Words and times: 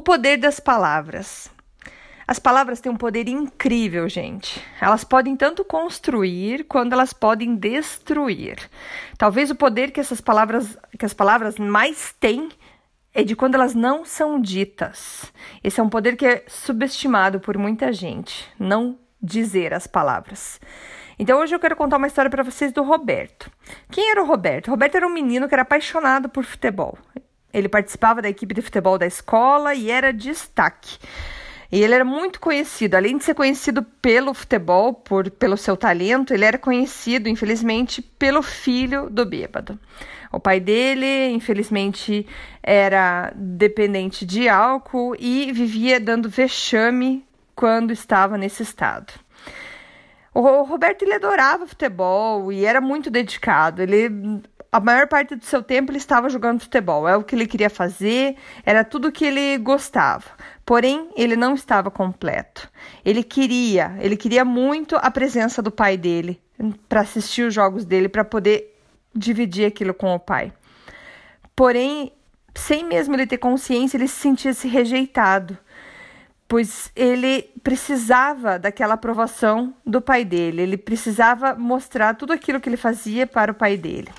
O 0.00 0.02
poder 0.02 0.38
das 0.38 0.58
palavras. 0.58 1.50
As 2.26 2.38
palavras 2.38 2.80
têm 2.80 2.90
um 2.90 2.96
poder 2.96 3.28
incrível, 3.28 4.08
gente. 4.08 4.58
Elas 4.80 5.04
podem 5.04 5.36
tanto 5.36 5.62
construir 5.62 6.64
quanto 6.64 6.94
elas 6.94 7.12
podem 7.12 7.54
destruir. 7.54 8.56
Talvez 9.18 9.50
o 9.50 9.54
poder 9.54 9.90
que 9.90 10.00
essas 10.00 10.18
palavras, 10.18 10.74
que 10.98 11.04
as 11.04 11.12
palavras 11.12 11.58
mais 11.58 12.14
têm 12.18 12.48
é 13.12 13.22
de 13.22 13.36
quando 13.36 13.56
elas 13.56 13.74
não 13.74 14.02
são 14.02 14.40
ditas. 14.40 15.30
Esse 15.62 15.80
é 15.80 15.82
um 15.82 15.90
poder 15.90 16.16
que 16.16 16.24
é 16.24 16.44
subestimado 16.48 17.38
por 17.38 17.58
muita 17.58 17.92
gente, 17.92 18.48
não 18.58 18.98
dizer 19.22 19.74
as 19.74 19.86
palavras. 19.86 20.58
Então 21.18 21.40
hoje 21.40 21.54
eu 21.54 21.60
quero 21.60 21.76
contar 21.76 21.98
uma 21.98 22.06
história 22.06 22.30
para 22.30 22.42
vocês 22.42 22.72
do 22.72 22.82
Roberto. 22.82 23.50
Quem 23.90 24.10
era 24.12 24.22
o 24.22 24.26
Roberto? 24.26 24.68
O 24.68 24.70
Roberto 24.70 24.94
era 24.94 25.06
um 25.06 25.12
menino 25.12 25.46
que 25.46 25.54
era 25.54 25.60
apaixonado 25.60 26.26
por 26.26 26.42
futebol. 26.42 26.96
Ele 27.52 27.68
participava 27.68 28.22
da 28.22 28.28
equipe 28.28 28.54
de 28.54 28.62
futebol 28.62 28.98
da 28.98 29.06
escola 29.06 29.74
e 29.74 29.90
era 29.90 30.12
destaque. 30.12 30.98
E 31.72 31.82
ele 31.82 31.94
era 31.94 32.04
muito 32.04 32.40
conhecido, 32.40 32.96
além 32.96 33.16
de 33.16 33.24
ser 33.24 33.34
conhecido 33.34 33.82
pelo 34.02 34.34
futebol, 34.34 34.92
por, 34.92 35.30
pelo 35.30 35.56
seu 35.56 35.76
talento, 35.76 36.34
ele 36.34 36.44
era 36.44 36.58
conhecido, 36.58 37.28
infelizmente, 37.28 38.02
pelo 38.02 38.42
filho 38.42 39.08
do 39.08 39.24
bêbado. 39.24 39.78
O 40.32 40.40
pai 40.40 40.58
dele, 40.58 41.28
infelizmente, 41.28 42.26
era 42.62 43.32
dependente 43.36 44.26
de 44.26 44.48
álcool 44.48 45.14
e 45.18 45.52
vivia 45.52 46.00
dando 46.00 46.28
vexame 46.28 47.24
quando 47.54 47.92
estava 47.92 48.36
nesse 48.36 48.62
estado. 48.62 49.12
O 50.32 50.62
Roberto 50.62 51.02
ele 51.02 51.14
adorava 51.14 51.66
futebol 51.66 52.52
e 52.52 52.64
era 52.64 52.80
muito 52.80 53.10
dedicado. 53.10 53.82
Ele 53.82 54.40
a 54.72 54.78
maior 54.78 55.08
parte 55.08 55.34
do 55.34 55.44
seu 55.44 55.62
tempo 55.62 55.90
ele 55.90 55.98
estava 55.98 56.28
jogando 56.28 56.60
futebol, 56.60 57.08
é 57.08 57.16
o 57.16 57.24
que 57.24 57.34
ele 57.34 57.46
queria 57.46 57.68
fazer, 57.68 58.36
era 58.64 58.84
tudo 58.84 59.10
que 59.10 59.24
ele 59.24 59.58
gostava. 59.58 60.24
Porém, 60.64 61.10
ele 61.16 61.34
não 61.34 61.54
estava 61.54 61.90
completo. 61.90 62.70
Ele 63.04 63.24
queria, 63.24 63.96
ele 64.00 64.16
queria 64.16 64.44
muito 64.44 64.96
a 64.96 65.10
presença 65.10 65.60
do 65.60 65.72
pai 65.72 65.96
dele 65.96 66.40
para 66.88 67.00
assistir 67.00 67.42
os 67.42 67.52
jogos 67.52 67.84
dele, 67.84 68.08
para 68.08 68.24
poder 68.24 68.78
dividir 69.12 69.66
aquilo 69.66 69.92
com 69.92 70.14
o 70.14 70.20
pai. 70.20 70.52
Porém, 71.56 72.12
sem 72.54 72.84
mesmo 72.84 73.16
ele 73.16 73.26
ter 73.26 73.38
consciência, 73.38 73.96
ele 73.96 74.06
se 74.06 74.20
sentia 74.20 74.54
se 74.54 74.68
rejeitado, 74.68 75.58
pois 76.46 76.92
ele 76.94 77.50
precisava 77.62 78.58
daquela 78.58 78.94
aprovação 78.94 79.74
do 79.84 80.00
pai 80.00 80.24
dele, 80.24 80.62
ele 80.62 80.76
precisava 80.76 81.54
mostrar 81.54 82.14
tudo 82.14 82.32
aquilo 82.32 82.60
que 82.60 82.68
ele 82.68 82.76
fazia 82.76 83.26
para 83.26 83.50
o 83.50 83.54
pai 83.54 83.76
dele. 83.76 84.10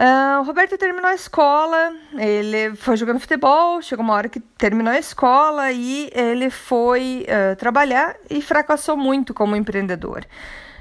Uh, 0.00 0.40
o 0.40 0.44
Roberto 0.44 0.78
terminou 0.78 1.10
a 1.10 1.14
escola, 1.14 1.92
ele 2.16 2.74
foi 2.74 2.96
jogando 2.96 3.20
futebol, 3.20 3.82
chegou 3.82 4.02
uma 4.02 4.14
hora 4.14 4.30
que 4.30 4.40
terminou 4.40 4.94
a 4.94 4.98
escola 4.98 5.70
e 5.72 6.10
ele 6.14 6.48
foi 6.48 7.26
uh, 7.28 7.54
trabalhar 7.56 8.16
e 8.30 8.40
fracassou 8.40 8.96
muito 8.96 9.34
como 9.34 9.54
empreendedor. 9.54 10.24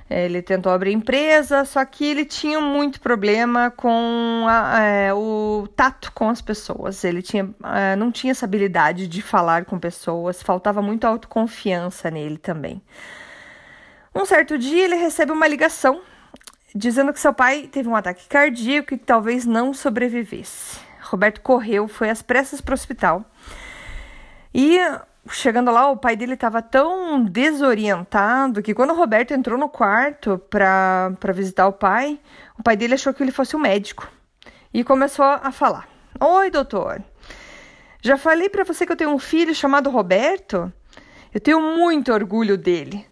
Ele 0.10 0.42
tentou 0.42 0.72
abrir 0.72 0.94
empresa, 0.94 1.66
só 1.66 1.84
que 1.84 2.06
ele 2.06 2.24
tinha 2.24 2.62
muito 2.62 3.02
problema 3.02 3.70
com 3.70 4.46
a, 4.48 4.82
é, 4.82 5.14
o 5.14 5.68
tato 5.76 6.14
com 6.14 6.30
as 6.30 6.42
pessoas. 6.42 7.04
Ele 7.04 7.22
tinha, 7.22 7.50
é, 7.76 7.98
não 7.98 8.14
tinha 8.14 8.32
essa 8.32 8.46
habilidade 8.46 9.06
de 9.06 9.22
falar 9.22 9.66
com 9.66 9.78
pessoas, 9.78 10.42
faltava 10.42 10.82
muito 10.82 11.06
autoconfiança 11.06 12.10
nele 12.10 12.38
também. 12.38 12.82
Um 14.16 14.26
certo 14.26 14.58
dia 14.58 14.86
ele 14.86 14.96
recebe 14.96 15.34
uma 15.34 15.46
ligação 15.46 16.02
dizendo 16.76 17.14
que 17.14 17.20
seu 17.20 17.34
pai 17.34 17.70
teve 17.72 17.90
um 17.90 17.96
ataque 17.96 18.28
cardíaco 18.28 18.94
e 18.94 18.98
que 18.98 19.06
talvez 19.06 19.46
não 19.46 19.74
sobrevivesse. 19.74 20.80
Roberto 21.02 21.42
correu, 21.42 21.88
foi 21.88 22.10
às 22.10 22.22
pressas 22.22 22.62
para 22.62 22.74
o 22.74 22.76
hospital. 22.76 23.26
E 24.54 24.78
chegando 25.30 25.72
lá, 25.72 25.90
o 25.90 25.98
pai 25.98 26.16
dele 26.16 26.34
estava 26.34 26.62
tão 26.62 27.24
desorientado 27.24 28.62
que 28.62 28.74
quando 28.74 28.92
o 28.92 28.96
Roberto 28.96 29.32
entrou 29.32 29.58
no 29.58 29.70
quarto 29.70 30.40
para 30.50 31.34
visitar 31.34 31.68
o 31.68 31.74
pai, 31.74 32.20
o 32.58 32.64
pai 32.64 32.76
dele 32.76 32.94
achou 32.94 33.14
que 33.14 33.24
ele 33.24 33.32
fosse 33.32 33.56
um 33.56 33.60
médico 33.60 34.08
e 34.74 34.84
começou 34.84 35.26
a 35.26 35.52
falar: 35.52 35.88
Oi, 36.20 36.50
doutor. 36.50 37.04
Já 38.02 38.18
falei 38.18 38.50
para 38.50 38.64
você 38.64 38.86
que 38.86 38.92
eu 38.92 38.96
tenho 38.96 39.12
um 39.12 39.20
filho 39.20 39.54
chamado 39.54 39.90
Roberto? 39.90 40.72
Eu 41.34 41.40
tenho 41.40 41.60
muito 41.60 42.14
orgulho 42.14 42.58
dele. 42.58 43.06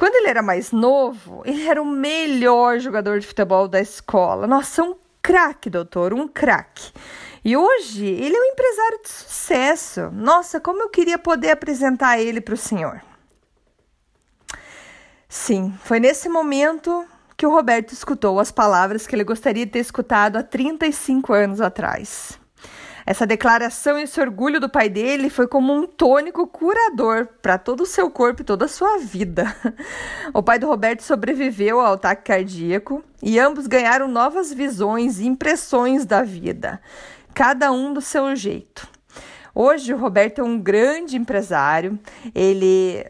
Quando 0.00 0.14
ele 0.14 0.28
era 0.28 0.40
mais 0.40 0.72
novo, 0.72 1.42
ele 1.44 1.68
era 1.68 1.82
o 1.82 1.84
melhor 1.84 2.78
jogador 2.78 3.20
de 3.20 3.26
futebol 3.26 3.68
da 3.68 3.82
escola. 3.82 4.46
Nossa, 4.46 4.82
um 4.82 4.96
craque, 5.20 5.68
doutor, 5.68 6.14
um 6.14 6.26
craque. 6.26 6.90
E 7.44 7.54
hoje 7.54 8.06
ele 8.06 8.34
é 8.34 8.40
um 8.40 8.44
empresário 8.44 9.02
de 9.02 9.10
sucesso. 9.10 10.10
Nossa, 10.10 10.58
como 10.58 10.80
eu 10.80 10.88
queria 10.88 11.18
poder 11.18 11.50
apresentar 11.50 12.18
ele 12.18 12.40
para 12.40 12.54
o 12.54 12.56
senhor. 12.56 13.02
Sim, 15.28 15.74
foi 15.84 16.00
nesse 16.00 16.30
momento 16.30 17.04
que 17.36 17.46
o 17.46 17.50
Roberto 17.50 17.92
escutou 17.92 18.40
as 18.40 18.50
palavras 18.50 19.06
que 19.06 19.14
ele 19.14 19.22
gostaria 19.22 19.66
de 19.66 19.72
ter 19.72 19.80
escutado 19.80 20.38
há 20.38 20.42
35 20.42 21.30
anos 21.34 21.60
atrás. 21.60 22.40
Essa 23.06 23.26
declaração 23.26 23.98
e 23.98 24.02
esse 24.02 24.20
orgulho 24.20 24.60
do 24.60 24.68
pai 24.68 24.88
dele 24.88 25.30
foi 25.30 25.46
como 25.46 25.72
um 25.72 25.86
tônico 25.86 26.46
curador 26.46 27.28
para 27.40 27.58
todo 27.58 27.82
o 27.82 27.86
seu 27.86 28.10
corpo 28.10 28.42
e 28.42 28.44
toda 28.44 28.66
a 28.66 28.68
sua 28.68 28.98
vida. 28.98 29.54
O 30.32 30.42
pai 30.42 30.58
do 30.58 30.66
Roberto 30.66 31.02
sobreviveu 31.02 31.80
ao 31.80 31.94
ataque 31.94 32.24
cardíaco 32.24 33.02
e 33.20 33.38
ambos 33.38 33.66
ganharam 33.66 34.06
novas 34.06 34.52
visões 34.52 35.18
e 35.18 35.26
impressões 35.26 36.06
da 36.06 36.22
vida, 36.22 36.80
cada 37.34 37.72
um 37.72 37.92
do 37.92 38.00
seu 38.00 38.36
jeito. 38.36 38.86
Hoje 39.52 39.92
o 39.92 39.96
Roberto 39.96 40.40
é 40.40 40.44
um 40.44 40.58
grande 40.58 41.16
empresário, 41.16 41.98
ele 42.32 43.04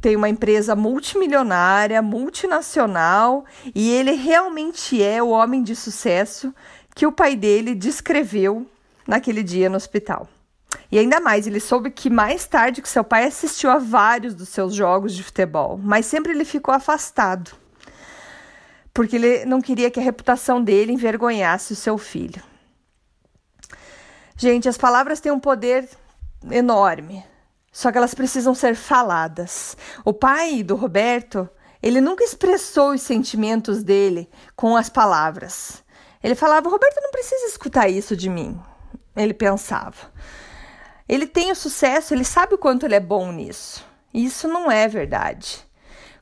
tem 0.00 0.16
uma 0.16 0.28
empresa 0.28 0.74
multimilionária, 0.74 2.00
multinacional, 2.00 3.44
e 3.74 3.90
ele 3.90 4.12
realmente 4.12 5.02
é 5.02 5.22
o 5.22 5.28
homem 5.28 5.62
de 5.62 5.76
sucesso 5.76 6.54
que 6.94 7.06
o 7.06 7.12
pai 7.12 7.36
dele 7.36 7.74
descreveu 7.74 8.66
naquele 9.08 9.42
dia 9.42 9.70
no 9.70 9.76
hospital. 9.76 10.28
E 10.92 10.98
ainda 10.98 11.18
mais, 11.18 11.46
ele 11.46 11.60
soube 11.60 11.90
que 11.90 12.10
mais 12.10 12.46
tarde 12.46 12.82
que 12.82 12.88
seu 12.88 13.02
pai 13.02 13.24
assistiu 13.24 13.70
a 13.70 13.78
vários 13.78 14.34
dos 14.34 14.50
seus 14.50 14.74
jogos 14.74 15.14
de 15.14 15.24
futebol, 15.24 15.80
mas 15.82 16.04
sempre 16.04 16.32
ele 16.32 16.44
ficou 16.44 16.74
afastado, 16.74 17.52
porque 18.92 19.16
ele 19.16 19.46
não 19.46 19.62
queria 19.62 19.90
que 19.90 19.98
a 19.98 20.02
reputação 20.02 20.62
dele 20.62 20.92
envergonhasse 20.92 21.72
o 21.72 21.76
seu 21.76 21.96
filho. 21.96 22.42
Gente, 24.36 24.68
as 24.68 24.76
palavras 24.76 25.20
têm 25.20 25.32
um 25.32 25.40
poder 25.40 25.88
enorme, 26.50 27.24
só 27.72 27.90
que 27.90 27.96
elas 27.96 28.14
precisam 28.14 28.54
ser 28.54 28.76
faladas. 28.76 29.76
O 30.04 30.12
pai 30.12 30.62
do 30.62 30.76
Roberto, 30.76 31.48
ele 31.82 32.00
nunca 32.00 32.24
expressou 32.24 32.92
os 32.92 33.02
sentimentos 33.02 33.82
dele 33.82 34.28
com 34.54 34.76
as 34.76 34.88
palavras. 34.88 35.82
Ele 36.22 36.34
falava: 36.34 36.68
Roberto 36.68 37.00
não 37.02 37.10
precisa 37.10 37.46
escutar 37.46 37.88
isso 37.88 38.16
de 38.16 38.28
mim 38.28 38.60
ele 39.22 39.34
pensava. 39.34 40.12
Ele 41.08 41.26
tem 41.26 41.50
o 41.50 41.56
sucesso, 41.56 42.14
ele 42.14 42.24
sabe 42.24 42.54
o 42.54 42.58
quanto 42.58 42.84
ele 42.84 42.94
é 42.94 43.00
bom 43.00 43.32
nisso. 43.32 43.84
Isso 44.12 44.46
não 44.46 44.70
é 44.70 44.86
verdade. 44.86 45.66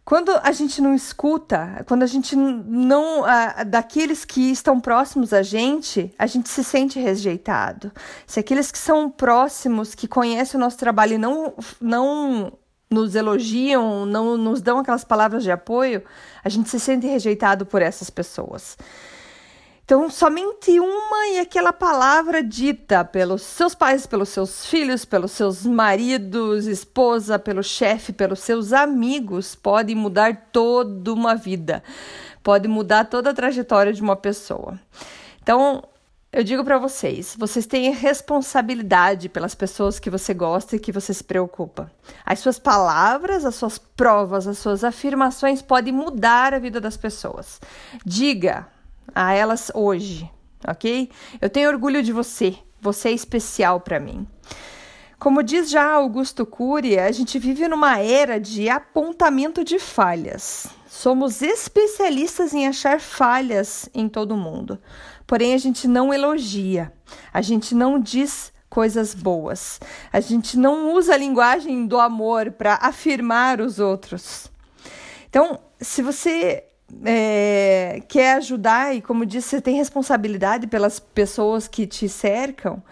Quando 0.04 0.30
a 0.40 0.52
gente 0.52 0.80
não 0.80 0.94
escuta, 0.94 1.84
quando 1.88 2.04
a 2.04 2.06
gente 2.06 2.36
não. 2.36 3.24
daqueles 3.66 4.24
que 4.24 4.52
estão 4.52 4.78
próximos 4.78 5.32
a 5.32 5.42
gente, 5.42 6.14
a 6.16 6.28
gente 6.28 6.48
se 6.48 6.62
sente 6.62 7.00
rejeitado. 7.00 7.90
Se 8.24 8.38
aqueles 8.38 8.70
que 8.70 8.78
são 8.78 9.10
próximos, 9.10 9.96
que 9.96 10.06
conhecem 10.06 10.58
o 10.58 10.60
nosso 10.60 10.78
trabalho 10.78 11.14
e 11.14 11.18
não, 11.18 11.54
não 11.80 12.52
nos 12.88 13.16
elogiam, 13.16 14.06
não 14.06 14.36
nos 14.36 14.62
dão 14.62 14.78
aquelas 14.78 15.02
palavras 15.02 15.42
de 15.42 15.50
apoio, 15.50 16.04
a 16.44 16.48
gente 16.48 16.68
se 16.68 16.78
sente 16.78 17.08
rejeitado 17.08 17.66
por 17.66 17.82
essas 17.82 18.08
pessoas. 18.08 18.78
Então, 19.86 20.10
somente 20.10 20.80
uma 20.80 21.28
e 21.28 21.38
aquela 21.38 21.72
palavra 21.72 22.42
dita 22.42 23.04
pelos 23.04 23.42
seus 23.42 23.72
pais, 23.72 24.04
pelos 24.04 24.30
seus 24.30 24.66
filhos, 24.66 25.04
pelos 25.04 25.30
seus 25.30 25.64
maridos, 25.64 26.66
esposa, 26.66 27.38
pelo 27.38 27.62
chefe, 27.62 28.12
pelos 28.12 28.40
seus 28.40 28.72
amigos, 28.72 29.54
pode 29.54 29.94
mudar 29.94 30.48
toda 30.50 31.12
uma 31.12 31.36
vida, 31.36 31.84
pode 32.42 32.66
mudar 32.66 33.04
toda 33.04 33.30
a 33.30 33.32
trajetória 33.32 33.92
de 33.92 34.02
uma 34.02 34.16
pessoa. 34.16 34.76
Então, 35.40 35.84
eu 36.32 36.42
digo 36.42 36.64
para 36.64 36.78
vocês, 36.78 37.36
vocês 37.38 37.64
têm 37.64 37.92
responsabilidade 37.92 39.28
pelas 39.28 39.54
pessoas 39.54 40.00
que 40.00 40.10
você 40.10 40.34
gosta 40.34 40.74
e 40.74 40.80
que 40.80 40.90
você 40.90 41.14
se 41.14 41.22
preocupa. 41.22 41.92
As 42.24 42.40
suas 42.40 42.58
palavras, 42.58 43.44
as 43.44 43.54
suas 43.54 43.78
provas, 43.78 44.48
as 44.48 44.58
suas 44.58 44.82
afirmações 44.82 45.62
podem 45.62 45.92
mudar 45.92 46.52
a 46.52 46.58
vida 46.58 46.80
das 46.80 46.96
pessoas. 46.96 47.60
Diga, 48.04 48.66
a 49.14 49.32
elas 49.32 49.70
hoje, 49.74 50.30
ok? 50.66 51.10
Eu 51.40 51.50
tenho 51.50 51.68
orgulho 51.68 52.02
de 52.02 52.12
você, 52.12 52.56
você 52.80 53.08
é 53.08 53.12
especial 53.12 53.80
para 53.80 54.00
mim. 54.00 54.26
Como 55.18 55.42
diz 55.42 55.70
já 55.70 55.90
Augusto 55.90 56.44
Cury, 56.44 56.98
a 56.98 57.10
gente 57.10 57.38
vive 57.38 57.66
numa 57.68 57.98
era 57.98 58.38
de 58.38 58.68
apontamento 58.68 59.64
de 59.64 59.78
falhas. 59.78 60.66
Somos 60.86 61.40
especialistas 61.40 62.52
em 62.52 62.66
achar 62.66 63.00
falhas 63.00 63.88
em 63.94 64.08
todo 64.08 64.36
mundo. 64.36 64.78
Porém, 65.26 65.54
a 65.54 65.58
gente 65.58 65.88
não 65.88 66.12
elogia, 66.12 66.92
a 67.32 67.40
gente 67.40 67.74
não 67.74 67.98
diz 67.98 68.52
coisas 68.68 69.14
boas. 69.14 69.80
A 70.12 70.20
gente 70.20 70.58
não 70.58 70.92
usa 70.92 71.14
a 71.14 71.16
linguagem 71.16 71.86
do 71.86 71.98
amor 71.98 72.52
para 72.52 72.78
afirmar 72.82 73.60
os 73.60 73.78
outros. 73.78 74.50
Então, 75.28 75.58
se 75.80 76.02
você 76.02 76.64
é, 77.04 78.02
quer 78.08 78.34
ajudar 78.34 78.94
e, 78.94 79.02
como 79.02 79.26
disse, 79.26 79.48
você 79.48 79.60
tem 79.60 79.76
responsabilidade 79.76 80.66
pelas 80.66 80.98
pessoas 80.98 81.66
que 81.66 81.86
te 81.86 82.08
cercam, 82.08 82.82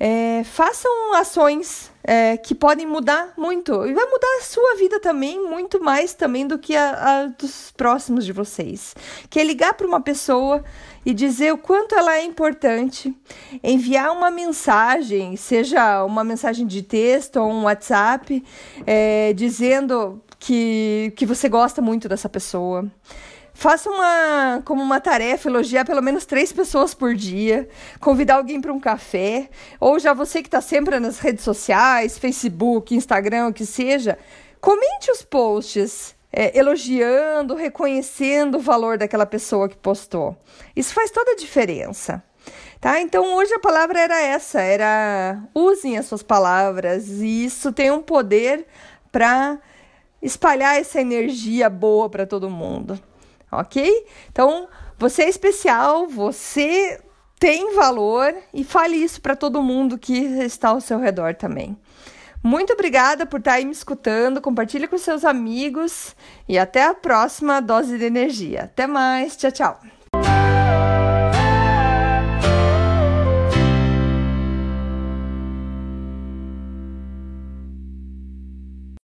é, 0.00 0.44
façam 0.44 1.14
ações 1.14 1.90
é, 2.04 2.36
que 2.36 2.54
podem 2.54 2.86
mudar 2.86 3.34
muito 3.36 3.84
e 3.84 3.92
vai 3.92 4.06
mudar 4.06 4.38
a 4.38 4.44
sua 4.44 4.76
vida 4.76 5.00
também 5.00 5.42
muito 5.44 5.82
mais 5.82 6.14
também 6.14 6.46
do 6.46 6.56
que 6.56 6.76
a, 6.76 6.90
a 6.92 7.26
dos 7.26 7.72
próximos 7.72 8.24
de 8.24 8.32
vocês. 8.32 8.94
Que 9.28 9.40
é 9.40 9.44
ligar 9.44 9.74
para 9.74 9.86
uma 9.86 10.00
pessoa 10.00 10.62
e 11.04 11.12
dizer 11.12 11.52
o 11.52 11.58
quanto 11.58 11.96
ela 11.96 12.14
é 12.14 12.24
importante, 12.24 13.12
enviar 13.62 14.12
uma 14.12 14.30
mensagem, 14.30 15.34
seja 15.36 16.04
uma 16.04 16.22
mensagem 16.22 16.66
de 16.66 16.82
texto 16.82 17.36
ou 17.38 17.50
um 17.50 17.64
WhatsApp, 17.64 18.44
é, 18.86 19.32
dizendo 19.32 20.22
que, 20.38 21.12
que 21.16 21.26
você 21.26 21.48
gosta 21.48 21.82
muito 21.82 22.08
dessa 22.08 22.28
pessoa. 22.28 22.90
Faça 23.52 23.90
uma 23.90 24.62
como 24.64 24.80
uma 24.80 25.00
tarefa, 25.00 25.48
elogiar 25.48 25.84
pelo 25.84 26.00
menos 26.00 26.24
três 26.24 26.52
pessoas 26.52 26.94
por 26.94 27.14
dia, 27.14 27.68
convidar 27.98 28.36
alguém 28.36 28.60
para 28.60 28.72
um 28.72 28.78
café, 28.78 29.50
ou 29.80 29.98
já 29.98 30.12
você 30.12 30.42
que 30.42 30.46
está 30.48 30.60
sempre 30.60 31.00
nas 31.00 31.18
redes 31.18 31.42
sociais, 31.42 32.16
Facebook, 32.16 32.94
Instagram, 32.94 33.48
o 33.48 33.52
que 33.52 33.66
seja, 33.66 34.16
comente 34.60 35.10
os 35.10 35.22
posts 35.22 36.14
é, 36.32 36.56
elogiando, 36.56 37.56
reconhecendo 37.56 38.58
o 38.58 38.60
valor 38.60 38.96
daquela 38.96 39.26
pessoa 39.26 39.68
que 39.68 39.76
postou. 39.76 40.36
Isso 40.76 40.94
faz 40.94 41.10
toda 41.10 41.32
a 41.32 41.36
diferença. 41.36 42.22
Tá? 42.80 43.00
Então 43.00 43.34
hoje 43.34 43.52
a 43.54 43.58
palavra 43.58 43.98
era 43.98 44.20
essa, 44.20 44.60
era 44.60 45.42
usem 45.52 45.98
as 45.98 46.06
suas 46.06 46.22
palavras 46.22 47.08
e 47.08 47.44
isso 47.44 47.72
tem 47.72 47.90
um 47.90 48.00
poder 48.00 48.66
para 49.10 49.58
espalhar 50.20 50.76
essa 50.78 51.00
energia 51.00 51.70
boa 51.70 52.08
para 52.08 52.26
todo 52.26 52.50
mundo 52.50 53.00
ok? 53.50 54.06
Então, 54.30 54.68
você 54.96 55.22
é 55.22 55.28
especial, 55.28 56.06
você 56.06 57.00
tem 57.38 57.74
valor 57.74 58.34
e 58.52 58.64
fale 58.64 58.96
isso 58.96 59.20
para 59.20 59.36
todo 59.36 59.62
mundo 59.62 59.98
que 59.98 60.18
está 60.18 60.70
ao 60.70 60.80
seu 60.80 60.98
redor 60.98 61.34
também. 61.34 61.76
Muito 62.42 62.72
obrigada 62.72 63.26
por 63.26 63.40
estar 63.40 63.54
aí 63.54 63.64
me 63.64 63.72
escutando, 63.72 64.40
compartilhe 64.40 64.86
com 64.86 64.96
seus 64.96 65.24
amigos 65.24 66.14
e 66.48 66.56
até 66.58 66.84
a 66.84 66.94
próxima 66.94 67.60
dose 67.60 67.98
de 67.98 68.04
energia. 68.04 68.64
Até 68.64 68.86
mais, 68.86 69.36
tchau, 69.36 69.50
tchau. 69.50 69.97